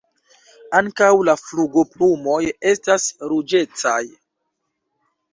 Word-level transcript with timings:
Ankaŭ 0.77 1.09
la 1.27 1.35
flugoplumoj 1.41 2.39
estas 2.69 3.05
ruĝecaj. 3.33 3.99